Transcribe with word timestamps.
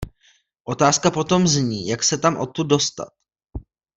Otázka 0.63 1.11
potom 1.11 1.47
zní, 1.47 1.87
jak 1.87 2.03
se 2.03 2.17
tam 2.17 2.37
odtud 2.37 2.63
dostat. 2.67 3.09